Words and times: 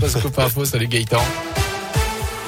notre 0.00 0.18
scoop 0.18 0.38
info. 0.38 0.64
Salut 0.64 0.88
Gaëtan. 0.88 1.59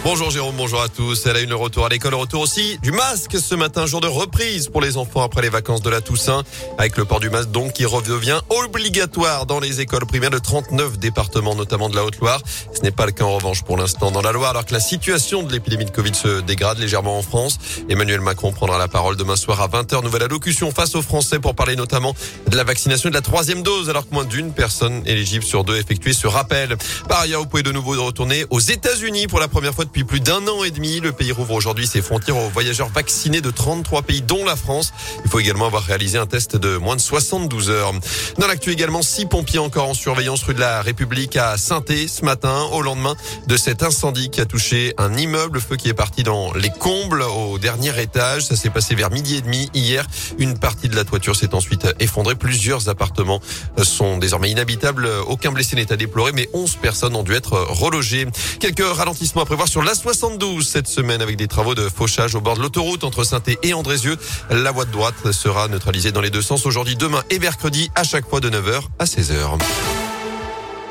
Bonjour 0.04 0.31
Jérôme, 0.31 0.57
bonjour 0.57 0.83
à 0.83 0.89
tous. 0.89 1.27
Elle 1.27 1.37
a 1.37 1.41
une 1.41 1.54
retour 1.54 1.87
à 1.87 1.89
l'école, 1.89 2.15
retour 2.15 2.41
aussi 2.41 2.76
du 2.83 2.91
masque 2.91 3.39
ce 3.39 3.54
matin, 3.54 3.87
jour 3.87 4.00
de 4.00 4.08
reprise 4.08 4.67
pour 4.67 4.81
les 4.81 4.97
enfants 4.97 5.23
après 5.23 5.42
les 5.42 5.49
vacances 5.49 5.81
de 5.81 5.91
la 5.91 6.00
Toussaint, 6.00 6.42
avec 6.76 6.97
le 6.97 7.05
port 7.05 7.21
du 7.21 7.31
masque 7.31 7.52
donc 7.52 7.75
qui 7.75 7.84
redevient 7.84 8.41
obligatoire 8.48 9.46
dans 9.46 9.61
les 9.61 9.80
écoles 9.80 10.04
primaires 10.04 10.30
de 10.30 10.41
39 10.41 10.98
départements, 10.98 11.54
notamment 11.54 11.88
de 11.88 11.95
la 11.95 12.04
Haute-Loire. 12.04 12.43
Ce 12.75 12.80
n'est 12.80 12.91
pas 12.91 13.07
le 13.07 13.12
cas 13.12 13.23
en 13.23 13.36
revanche 13.36 13.62
pour 13.62 13.77
l'instant 13.77 14.11
dans 14.11 14.23
la 14.23 14.32
Loire, 14.32 14.50
alors 14.50 14.66
que 14.66 14.73
la 14.73 14.80
situation 14.80 15.45
de 15.45 15.52
l'épidémie 15.52 15.84
de 15.84 15.93
Covid 15.93 16.14
se 16.16 16.41
dégrade 16.41 16.80
légèrement 16.80 17.16
en 17.16 17.23
France. 17.23 17.61
Emmanuel 17.89 18.21
Macron 18.21 18.50
prendra 18.50 18.79
la 18.79 18.89
parole 18.89 19.16
demain 19.16 19.37
soir 19.37 19.61
à 19.61 19.69
20h. 19.69 20.03
Nouvelle 20.03 20.25
allocution 20.25 20.73
face 20.73 20.96
aux 20.96 21.03
Français 21.03 21.39
pour 21.39 21.55
parler 21.55 21.77
notamment 21.77 22.12
de 22.50 22.57
la 22.57 22.64
vaccination 22.64 23.09
et 23.09 23.12
de 23.12 23.16
la 23.16 23.23
troisième 23.23 23.62
dose, 23.62 23.89
alors 23.89 24.09
que 24.09 24.12
moins 24.12 24.25
d'une 24.25 24.53
personne 24.53 25.05
éligible 25.07 25.45
sur 25.45 25.62
deux 25.62 25.77
effectué 25.77 26.12
ce 26.12 26.27
rappel. 26.27 26.77
Par 27.09 27.21
ailleurs, 27.21 27.43
vous 27.43 27.46
pouvez 27.46 27.62
de 27.62 27.71
nouveau 27.71 27.93
retourner 28.05 28.46
aux 28.50 28.59
États-Unis 28.59 29.29
pour 29.29 29.39
la 29.39 29.46
première 29.46 29.73
fois 29.73 29.84
depuis 29.92 30.05
plus 30.05 30.20
d'un 30.20 30.48
an 30.48 30.64
et 30.64 30.70
demi. 30.70 31.01
Le 31.01 31.12
pays 31.12 31.32
rouvre 31.32 31.52
aujourd'hui 31.52 31.87
ses 31.87 32.01
frontières 32.01 32.38
aux 32.38 32.48
voyageurs 32.48 32.88
vaccinés 32.88 33.42
de 33.42 33.51
33 33.51 34.01
pays, 34.01 34.23
dont 34.23 34.42
la 34.42 34.56
France. 34.56 34.91
Il 35.23 35.30
faut 35.30 35.38
également 35.38 35.66
avoir 35.66 35.82
réalisé 35.82 36.16
un 36.16 36.24
test 36.24 36.56
de 36.56 36.78
moins 36.78 36.96
de 36.96 37.01
72 37.02 37.68
heures. 37.68 37.92
Dans 38.38 38.46
l'actu 38.46 38.70
également, 38.70 39.02
six 39.02 39.27
pompiers 39.27 39.59
encore 39.59 39.91
en 39.91 39.92
surveillance 39.92 40.45
rue 40.45 40.55
de 40.55 40.60
la 40.60 40.80
République 40.80 41.37
à 41.37 41.59
saint 41.59 41.82
ce 41.87 42.24
matin, 42.24 42.68
au 42.73 42.80
lendemain 42.80 43.16
de 43.48 43.56
cet 43.59 43.82
incendie 43.82 44.30
qui 44.30 44.41
a 44.41 44.46
touché 44.46 44.95
un 44.96 45.15
immeuble, 45.15 45.60
feu 45.60 45.77
qui 45.77 45.91
est 45.91 45.95
parti 45.95 46.23
dans 46.23 46.54
les 46.54 46.70
combles 46.70 47.20
au 47.20 47.59
dernier 47.59 48.01
étage. 48.01 48.46
Ça 48.46 48.56
s'est 48.56 48.70
passé 48.70 48.95
vers 48.95 49.10
midi 49.10 49.37
et 49.37 49.40
demi 49.43 49.68
hier. 49.74 50.06
Une 50.38 50.56
partie 50.59 50.88
de 50.88 50.96
la 50.96 51.04
toiture 51.04 51.37
s'est 51.37 51.54
ensuite 51.54 51.87
effondrée. 52.01 52.34
Plusieurs 52.34 52.88
appartements 52.88 53.43
sont 53.82 54.16
désormais 54.16 54.51
inhabitables. 54.51 55.06
Aucun 55.27 55.52
blessé 55.52 55.77
n'est 55.77 55.93
à 55.93 55.96
déplorer, 55.96 56.32
mais 56.32 56.48
11 56.54 56.77
personnes 56.77 57.15
ont 57.15 57.24
dû 57.24 57.34
être 57.34 57.59
relogées. 57.59 58.27
Quelques 58.59 58.87
ralentissements 58.87 59.43
à 59.43 59.46
prévoir 59.46 59.68
sur 59.68 59.81
la 59.84 59.95
72 59.95 60.66
cette 60.66 60.86
semaine 60.86 61.22
avec 61.22 61.36
des 61.36 61.48
travaux 61.48 61.74
de 61.74 61.88
fauchage 61.88 62.34
au 62.34 62.40
bord 62.40 62.57
de 62.57 62.62
l'autoroute 62.62 63.04
entre 63.04 63.24
saint 63.24 63.43
et 63.62 63.74
Andrézieux. 63.74 64.17
La 64.51 64.70
voie 64.70 64.84
de 64.84 64.91
droite 64.91 65.33
sera 65.33 65.69
neutralisée 65.69 66.12
dans 66.12 66.20
les 66.20 66.31
deux 66.31 66.43
sens 66.43 66.67
aujourd'hui, 66.67 66.97
demain 66.97 67.23
et 67.31 67.39
mercredi 67.39 67.91
à 67.95 68.05
chaque 68.05 68.29
fois 68.29 68.41
de 68.41 68.51
9h 68.51 68.83
à 68.98 69.05
16h. 69.05 70.02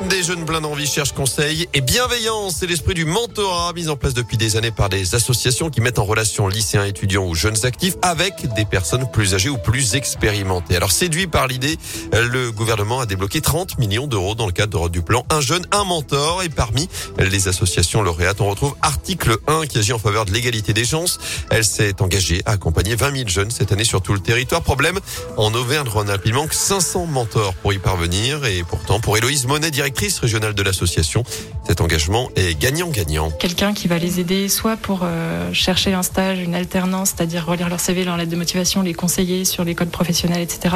Des 0.09 0.23
jeunes 0.23 0.45
pleins 0.45 0.61
d'envie 0.61 0.88
cherchent 0.88 1.11
conseil 1.11 1.69
et 1.73 1.81
bienveillance. 1.81 2.55
C'est 2.59 2.66
l'esprit 2.66 2.95
du 2.95 3.05
mentorat 3.05 3.71
mis 3.73 3.88
en 3.88 3.95
place 3.95 4.16
depuis 4.16 4.35
des 4.35 4.57
années 4.57 4.71
par 4.71 4.89
des 4.89 5.13
associations 5.13 5.69
qui 5.69 5.80
mettent 5.80 5.99
en 5.99 6.05
relation 6.05 6.47
lycéens, 6.47 6.85
étudiants 6.85 7.27
ou 7.27 7.35
jeunes 7.35 7.66
actifs 7.66 7.95
avec 8.02 8.52
des 8.55 8.66
personnes 8.66 9.09
plus 9.11 9.35
âgées 9.35 9.49
ou 9.49 9.57
plus 9.57 9.94
expérimentées. 9.94 10.75
Alors 10.75 10.91
séduit 10.91 11.27
par 11.27 11.47
l'idée, 11.47 11.77
le 12.13 12.52
gouvernement 12.52 12.99
a 12.99 13.05
débloqué 13.05 13.41
30 13.41 13.77
millions 13.77 14.07
d'euros 14.07 14.33
dans 14.33 14.47
le 14.47 14.52
cadre 14.52 14.89
du 14.89 15.03
plan 15.03 15.23
Un 15.29 15.39
jeune, 15.39 15.66
un 15.72 15.83
mentor. 15.83 16.41
Et 16.41 16.49
parmi 16.49 16.89
les 17.19 17.47
associations 17.47 18.02
lauréates, 18.02 18.41
on 18.41 18.49
retrouve 18.49 18.75
Article 18.81 19.38
1 19.45 19.67
qui 19.67 19.77
agit 19.77 19.94
en 19.94 19.99
faveur 19.99 20.25
de 20.25 20.31
l'égalité 20.31 20.73
des 20.73 20.85
chances. 20.85 21.19
Elle 21.52 21.66
s'est 21.66 22.02
engagée 22.02 22.41
à 22.45 22.52
accompagner 22.52 22.95
20 22.95 23.16
000 23.17 23.29
jeunes 23.29 23.52
cette 23.52 23.72
année 23.72 23.83
sur 23.83 24.02
tout 24.02 24.13
le 24.13 24.19
territoire. 24.19 24.61
Problème, 24.63 24.99
en 25.38 25.53
Auvergne-Rhône-Alpes, 25.53 26.23
il 26.25 26.33
manque 26.33 26.53
500 26.53 27.05
mentors 27.05 27.53
pour 27.55 27.72
y 27.72 27.77
parvenir. 27.77 28.45
Et 28.45 28.63
pourtant, 28.63 28.99
pour 28.99 29.16
Héloïse 29.17 29.45
Monet, 29.45 29.69
directrice 29.69 29.91
directrice 29.92 30.20
régionale 30.20 30.53
de 30.53 30.64
l'association. 30.64 31.23
Cet 31.67 31.81
engagement 31.81 32.30
est 32.38 32.58
gagnant-gagnant. 32.58 33.30
Quelqu'un 33.31 33.73
qui 33.73 33.89
va 33.89 33.97
les 33.97 34.22
aider 34.22 34.47
soit 34.47 34.78
pour 34.78 35.02
euh, 35.03 35.52
chercher 35.52 35.94
un 35.94 36.02
stage, 36.02 36.39
une 36.39 36.56
alternance, 36.56 37.09
c'est-à-dire 37.09 37.45
relire 37.45 37.67
leur 37.67 37.81
CV, 37.81 38.06
leur 38.06 38.16
lettre 38.16 38.31
de 38.31 38.38
motivation, 38.38 38.81
les 38.84 38.94
conseiller 38.94 39.44
sur 39.44 39.66
les 39.66 39.75
codes 39.75 39.89
professionnels, 39.89 40.42
etc. 40.42 40.75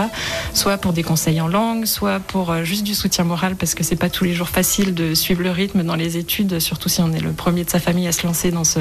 Soit 0.54 0.78
pour 0.78 0.92
des 0.92 1.02
conseils 1.02 1.40
en 1.40 1.48
langue, 1.48 1.86
soit 1.86 2.20
pour 2.20 2.52
euh, 2.52 2.64
juste 2.66 2.84
du 2.84 2.94
soutien 2.94 3.24
moral 3.24 3.56
parce 3.56 3.74
que 3.74 3.84
c'est 3.84 3.96
pas 3.96 4.10
tous 4.10 4.26
les 4.26 4.34
jours 4.34 4.50
facile 4.50 4.94
de 4.94 5.14
suivre 5.14 5.42
le 5.44 5.52
rythme 5.52 5.84
dans 5.84 5.96
les 5.96 6.18
études, 6.18 6.60
surtout 6.60 6.90
si 6.90 7.02
on 7.02 7.14
est 7.14 7.22
le 7.22 7.32
premier 7.32 7.64
de 7.64 7.70
sa 7.70 7.80
famille 7.80 8.08
à 8.08 8.12
se 8.12 8.28
lancer 8.28 8.52
dans 8.52 8.66
ce, 8.66 8.80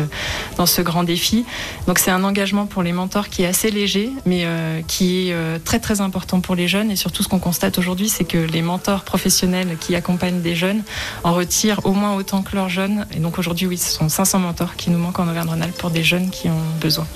dans 0.57 0.67
ce 0.67 0.83
grand 0.83 1.05
défi. 1.05 1.45
Donc 1.87 2.01
c'est 2.01 2.11
un 2.11 2.25
engagement 2.25 2.67
pour 2.67 2.83
les 2.83 2.93
mentors 2.93 3.29
qui 3.29 3.43
est 3.43 3.47
assez 3.47 3.71
léger, 3.71 4.11
mais 4.27 4.43
euh, 4.45 4.83
qui 4.89 5.31
est 5.31 5.65
très 5.65 5.78
très 5.78 6.00
important 6.00 6.41
pour 6.41 6.56
les 6.56 6.67
jeunes 6.67 6.91
et 6.91 6.97
surtout 6.97 7.23
ce 7.23 7.28
qu'on 7.28 7.39
constate 7.39 7.78
aujourd'hui, 7.78 8.09
c'est 8.09 8.25
que 8.25 8.39
les 8.39 8.62
mentors 8.62 9.05
professionnels 9.05 9.77
qui 9.81 9.94
accompagnent 9.94 10.24
des 10.33 10.55
jeunes 10.55 10.83
en 11.23 11.33
retirent 11.35 11.85
au 11.85 11.93
moins 11.93 12.15
autant 12.15 12.43
que 12.43 12.55
leurs 12.55 12.69
jeunes. 12.69 13.07
Et 13.15 13.21
donc 13.21 13.39
aujourd'hui, 13.39 13.67
oui, 13.67 13.79
ce 13.79 13.91
sont 13.91 14.09
500 14.09 14.39
mentors 14.39 14.77
qui 14.77 14.91
nous 14.91 14.99
manquent 14.99 15.21
en 15.21 15.29
Auvergne-Rhône-Alpes 15.29 15.77
pour 15.79 15.91
des 15.91 16.03
jeunes 16.03 16.31
qui 16.31 16.49
ont 16.49 16.62
besoin. 16.81 17.07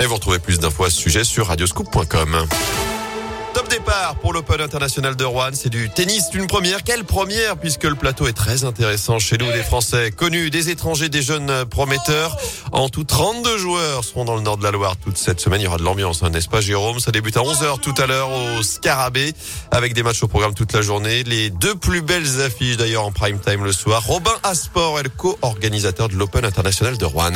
Et 0.00 0.06
vous 0.06 0.14
retrouvez 0.14 0.38
plus 0.38 0.58
d'infos 0.58 0.84
à 0.84 0.90
ce 0.90 0.96
sujet 0.96 1.24
sur 1.24 1.48
radioscoop.com. 1.48 2.46
Top 3.52 3.68
départ 3.68 4.16
pour 4.20 4.32
l'Open 4.32 4.60
International 4.60 5.16
de 5.16 5.24
Rouen. 5.24 5.50
C'est 5.54 5.70
du 5.70 5.90
tennis 5.90 6.30
d'une 6.30 6.46
première. 6.46 6.84
Quelle 6.84 7.04
première 7.04 7.56
puisque 7.56 7.84
le 7.84 7.96
plateau 7.96 8.28
est 8.28 8.32
très 8.32 8.64
intéressant 8.64 9.18
chez 9.18 9.38
nous. 9.38 9.50
Des 9.50 9.62
Français 9.62 10.12
connus, 10.12 10.50
des 10.50 10.70
étrangers, 10.70 11.08
des 11.08 11.22
jeunes 11.22 11.64
prometteurs. 11.66 12.36
En 12.72 12.88
tout, 12.88 13.04
32 13.04 13.58
joueurs 13.58 14.04
seront 14.04 14.24
dans 14.24 14.36
le 14.36 14.42
nord 14.42 14.56
de 14.56 14.62
la 14.62 14.70
Loire 14.70 14.96
toute 14.96 15.16
cette 15.16 15.40
semaine. 15.40 15.60
Il 15.60 15.64
y 15.64 15.66
aura 15.66 15.78
de 15.78 15.82
l'ambiance, 15.82 16.22
hein, 16.22 16.30
n'est-ce 16.30 16.48
pas 16.48 16.60
Jérôme? 16.60 17.00
Ça 17.00 17.10
débute 17.10 17.36
à 17.36 17.40
11h 17.40 17.80
tout 17.80 17.94
à 18.00 18.06
l'heure 18.06 18.30
au 18.30 18.62
Scarabée 18.62 19.32
avec 19.70 19.94
des 19.94 20.02
matchs 20.02 20.22
au 20.22 20.28
programme 20.28 20.54
toute 20.54 20.72
la 20.72 20.82
journée. 20.82 21.24
Les 21.24 21.50
deux 21.50 21.74
plus 21.74 22.02
belles 22.02 22.40
affiches 22.42 22.76
d'ailleurs 22.76 23.04
en 23.04 23.12
prime 23.12 23.40
time 23.40 23.64
le 23.64 23.72
soir. 23.72 24.04
Robin 24.04 24.34
Asport 24.44 25.00
est 25.00 25.04
le 25.04 25.10
co-organisateur 25.10 26.08
de 26.08 26.14
l'Open 26.14 26.44
International 26.44 26.96
de 26.96 27.04
Rouen. 27.04 27.32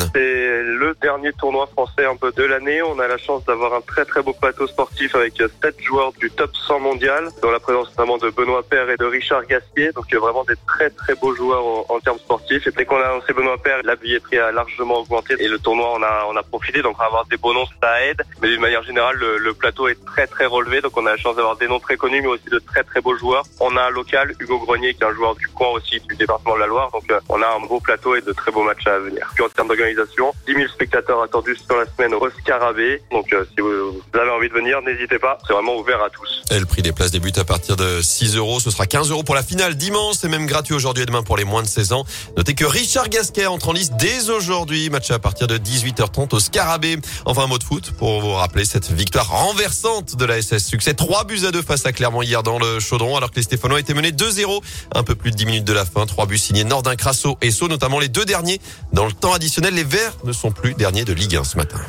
Le 0.77 0.93
dernier 1.01 1.31
tournoi 1.31 1.67
français 1.67 2.05
un 2.05 2.17
peu 2.17 2.33
de 2.33 2.43
l'année. 2.43 2.81
On 2.81 2.99
a 2.99 3.07
la 3.07 3.17
chance 3.17 3.45
d'avoir 3.45 3.73
un 3.75 3.79
très 3.79 4.03
très 4.03 4.21
beau 4.21 4.33
plateau 4.33 4.67
sportif 4.67 5.15
avec 5.15 5.37
7 5.37 5.81
joueurs 5.81 6.11
du 6.19 6.29
top 6.29 6.53
100 6.53 6.81
mondial, 6.81 7.29
dans 7.41 7.49
la 7.49 7.61
présence 7.61 7.87
notamment 7.91 8.17
de 8.17 8.29
Benoît 8.29 8.61
Père 8.61 8.89
et 8.89 8.97
de 8.97 9.05
Richard 9.05 9.45
Gaspier. 9.45 9.93
Donc 9.93 10.13
vraiment 10.13 10.43
des 10.43 10.55
très 10.67 10.89
très 10.89 11.15
beaux 11.15 11.33
joueurs 11.33 11.63
en, 11.89 11.99
termes 12.01 12.19
sportifs. 12.19 12.67
Et 12.67 12.71
dès 12.71 12.83
qu'on 12.83 12.97
a 12.97 13.05
annoncé 13.05 13.31
Benoît 13.31 13.57
Père, 13.57 13.77
la 13.85 13.95
billetterie 13.95 14.37
a 14.37 14.51
largement 14.51 14.99
augmenté 14.99 15.35
et 15.39 15.47
le 15.47 15.59
tournoi 15.59 15.93
on 15.95 16.03
a 16.03 16.25
on 16.27 16.35
a 16.35 16.43
profité. 16.43 16.81
Donc 16.81 16.97
avoir 16.99 17.25
des 17.27 17.37
beaux 17.37 17.53
noms 17.53 17.65
ça 17.81 18.01
aide. 18.03 18.21
Mais 18.41 18.49
d'une 18.49 18.59
manière 18.59 18.83
générale, 18.83 19.15
le, 19.15 19.53
plateau 19.53 19.87
est 19.87 20.03
très 20.05 20.27
très 20.27 20.45
relevé. 20.45 20.81
Donc 20.81 20.97
on 20.97 21.05
a 21.05 21.11
la 21.11 21.17
chance 21.17 21.37
d'avoir 21.37 21.55
des 21.55 21.69
noms 21.69 21.79
très 21.79 21.95
connus, 21.95 22.21
mais 22.21 22.27
aussi 22.27 22.49
de 22.49 22.59
très 22.59 22.83
très 22.83 22.99
beaux 22.99 23.15
joueurs. 23.15 23.45
On 23.61 23.77
a 23.77 23.83
un 23.83 23.91
local, 23.91 24.33
Hugo 24.41 24.59
Grenier, 24.59 24.93
qui 24.93 25.03
est 25.03 25.07
un 25.07 25.13
joueur 25.13 25.35
du 25.35 25.47
coin 25.47 25.69
aussi 25.69 26.01
du 26.01 26.15
département 26.17 26.55
de 26.55 26.59
la 26.59 26.67
Loire. 26.67 26.91
Donc 26.91 27.09
euh, 27.09 27.19
on 27.29 27.41
a 27.41 27.47
un 27.47 27.65
beau 27.65 27.79
plateau 27.79 28.13
et 28.15 28.21
de 28.21 28.33
très 28.33 28.51
beaux 28.51 28.63
matchs 28.63 28.87
à 28.87 28.99
venir. 28.99 29.31
Puis 29.35 29.45
en 29.45 29.47
termes 29.47 29.69
d'organisation, 29.69 30.33
10 30.45 30.53
000 30.53 30.64
spectateurs 30.67 31.21
attendus 31.21 31.55
sur 31.55 31.77
la 31.77 31.85
semaine 31.85 32.13
au 32.13 32.29
Scarabée. 32.29 33.01
Donc 33.11 33.31
euh, 33.33 33.45
si 33.53 33.61
vous 33.61 34.01
avez 34.13 34.29
envie 34.31 34.49
de 34.49 34.53
venir, 34.53 34.81
n'hésitez 34.81 35.19
pas. 35.19 35.37
C'est 35.45 35.53
vraiment 35.53 35.77
ouvert 35.77 36.01
à 36.03 36.09
tous. 36.09 36.34
Le 36.51 36.65
prix 36.65 36.81
des 36.81 36.91
places 36.91 37.11
débute 37.11 37.37
à 37.37 37.43
partir 37.43 37.75
de 37.75 38.01
6 38.01 38.35
euros. 38.35 38.59
Ce 38.59 38.69
sera 38.69 38.85
15 38.85 39.09
euros 39.09 39.23
pour 39.23 39.35
la 39.35 39.43
finale 39.43 39.75
dimanche. 39.75 40.15
C'est 40.19 40.29
même 40.29 40.45
gratuit 40.45 40.73
aujourd'hui 40.73 41.03
et 41.03 41.05
demain 41.05 41.23
pour 41.23 41.37
les 41.37 41.43
moins 41.43 41.63
de 41.63 41.67
16 41.67 41.93
ans. 41.93 42.05
Notez 42.37 42.53
que 42.53 42.65
Richard 42.65 43.09
Gasquet 43.09 43.45
entre 43.47 43.69
en 43.69 43.73
liste 43.73 43.93
dès 43.97 44.29
aujourd'hui. 44.29 44.89
Match 44.89 45.11
à 45.11 45.19
partir 45.19 45.47
de 45.47 45.57
18h30 45.57 46.35
au 46.35 46.39
Scarabée. 46.39 46.97
Enfin, 47.25 47.43
un 47.43 47.47
mot 47.47 47.57
de 47.57 47.63
foot 47.63 47.91
pour 47.91 48.21
vous 48.21 48.33
rappeler 48.33 48.63
cette 48.63 48.91
victoire 48.91 49.27
renversante 49.27 50.15
de 50.15 50.25
la 50.25 50.41
SS. 50.41 50.65
Succès 50.65 50.93
3 50.93 51.25
buts 51.25 51.45
à 51.45 51.51
2 51.51 51.61
face 51.61 51.85
à 51.85 51.91
Clermont 51.91 52.21
hier 52.21 52.43
dans 52.43 52.59
le 52.59 52.79
Chaudron 52.79 53.17
alors 53.17 53.31
que 53.31 53.37
les 53.37 53.43
Stéphanois 53.43 53.79
étaient 53.79 53.93
menés 53.93 54.11
2-0. 54.11 54.61
Un 54.93 55.03
peu 55.03 55.15
plus 55.15 55.31
de 55.31 55.35
10 55.35 55.45
minutes 55.45 55.65
de 55.65 55.73
la 55.73 55.85
fin. 55.85 56.05
3 56.05 56.25
buts 56.25 56.37
signés 56.37 56.63
Nordin, 56.63 56.95
Crasso 56.95 57.37
et 57.41 57.51
Sceaux, 57.51 57.67
notamment 57.67 57.99
les 57.99 58.09
deux 58.09 58.25
derniers. 58.25 58.61
Dans 58.93 59.05
le 59.05 59.13
temps 59.13 59.33
additionnel, 59.33 59.73
les 59.73 59.83
Verts 59.83 60.15
ne 60.23 60.31
sont 60.31 60.51
plus 60.51 60.73
derniers 60.73 61.05
de 61.05 61.13
Ligue 61.13 61.35
1 61.35 61.43
ce 61.43 61.57
matin. 61.57 61.79